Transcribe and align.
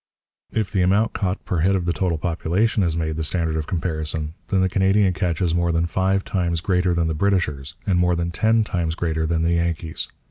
If 0.51 0.71
the 0.71 0.81
amount 0.81 1.13
caught 1.13 1.45
per 1.45 1.59
head 1.59 1.75
of 1.75 1.85
the 1.85 1.93
total 1.93 2.17
population 2.17 2.81
is 2.81 2.97
made 2.97 3.17
the 3.17 3.23
standard 3.23 3.55
of 3.55 3.67
comparison, 3.67 4.33
then 4.47 4.61
the 4.61 4.67
Canadian 4.67 5.13
catch 5.13 5.41
is 5.43 5.53
more 5.53 5.71
than 5.71 5.85
five 5.85 6.25
times 6.25 6.59
greater 6.59 6.95
than 6.95 7.07
the 7.07 7.13
Britishers', 7.13 7.75
and 7.85 7.99
more 7.99 8.15
than 8.15 8.31
ten 8.31 8.63
times 8.63 8.95
greater 8.95 9.27
than 9.27 9.43
the 9.43 9.53
Yankees'. 9.53 10.09